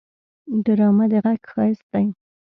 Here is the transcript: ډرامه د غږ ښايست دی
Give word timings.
ډرامه 0.65 1.05
د 1.11 1.13
غږ 1.23 1.41
ښايست 1.51 1.85
دی 1.91 2.05